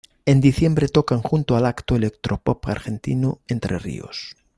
En 0.25 0.41
diciembre 0.41 0.87
tocan 0.87 1.21
junto 1.21 1.55
al 1.55 1.67
acto 1.67 1.95
electropop 1.95 2.67
argentino 2.69 3.39
Entre 3.47 3.77
Ríos. 3.77 4.35